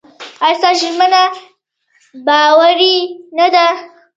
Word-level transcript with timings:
ایا 0.43 0.57
ستاسو 0.59 0.79
ژمنه 0.93 1.21
باوري 2.27 2.97
نه 3.37 3.47
ده؟ 3.53 3.67